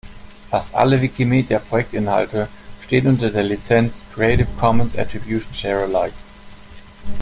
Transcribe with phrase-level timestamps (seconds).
[0.49, 2.47] Fast alle Wikimedia-Projektinhalte
[2.83, 6.15] stehen unter der Lizenz "Creative Commons Attribution Share Alike".